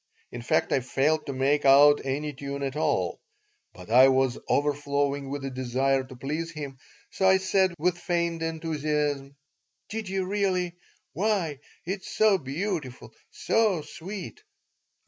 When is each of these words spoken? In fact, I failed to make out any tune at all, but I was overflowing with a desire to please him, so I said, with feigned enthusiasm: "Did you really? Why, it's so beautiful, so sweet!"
In 0.31 0.41
fact, 0.41 0.73
I 0.73 0.79
failed 0.79 1.27
to 1.27 1.31
make 1.33 1.63
out 1.63 2.03
any 2.03 2.33
tune 2.33 2.63
at 2.63 2.75
all, 2.75 3.19
but 3.71 3.91
I 3.91 4.07
was 4.07 4.39
overflowing 4.49 5.29
with 5.29 5.45
a 5.45 5.51
desire 5.51 6.03
to 6.03 6.15
please 6.15 6.49
him, 6.53 6.79
so 7.11 7.27
I 7.29 7.37
said, 7.37 7.75
with 7.77 7.99
feigned 7.99 8.41
enthusiasm: 8.41 9.35
"Did 9.89 10.09
you 10.09 10.25
really? 10.25 10.73
Why, 11.13 11.59
it's 11.85 12.09
so 12.11 12.39
beautiful, 12.39 13.13
so 13.29 13.83
sweet!" 13.83 14.41